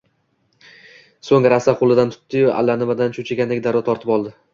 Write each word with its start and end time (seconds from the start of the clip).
So‘ngra 1.27 1.59
asta 1.61 1.75
qo‘limdan 1.81 2.13
tutdi-yu, 2.15 2.47
allanimadan 2.61 3.13
cho‘chigandek 3.19 3.63
darrov 3.69 3.85
tortib 3.91 4.15
oldi: 4.17 4.33